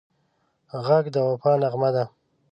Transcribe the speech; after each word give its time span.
غږ 0.85 1.05
د 1.15 1.15
وفا 1.29 1.51
نغمه 1.61 1.89
ده 1.95 2.03